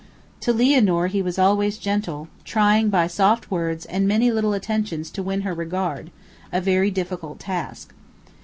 To 0.39 0.51
Lianor 0.51 1.09
he 1.11 1.21
was 1.21 1.37
always 1.37 1.77
gentle, 1.77 2.27
trying 2.43 2.89
by 2.89 3.05
soft 3.05 3.51
words 3.51 3.85
and 3.85 4.07
many 4.07 4.31
little 4.31 4.53
attentions 4.53 5.11
to 5.11 5.21
win 5.21 5.41
her 5.41 5.53
regard; 5.53 6.09
a 6.51 6.59
very 6.59 6.89
difficult 6.89 7.37
task. 7.39 7.93